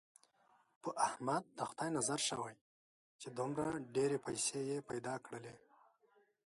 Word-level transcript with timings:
په 0.81 0.89
احمد 1.07 1.43
د 1.57 1.59
خدای 1.69 1.89
نظر 1.97 2.19
شوی، 2.29 2.55
چې 3.21 3.27
دومره 3.39 3.71
ډېرې 3.95 4.17
پیسې 4.25 4.59
یې 4.69 4.77
پیدا 4.89 5.15
کړلې. 5.25 5.55